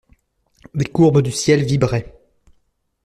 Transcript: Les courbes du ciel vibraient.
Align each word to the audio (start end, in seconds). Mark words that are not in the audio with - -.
Les 0.73 0.85
courbes 0.87 1.21
du 1.21 1.31
ciel 1.31 1.63
vibraient. 1.63 2.11